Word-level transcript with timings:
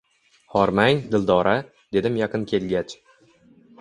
Hormang, 0.53 1.01
Dildora,– 1.11 1.53
dedim 1.97 2.17
yaqin 2.23 2.49
kelgach. 2.53 2.97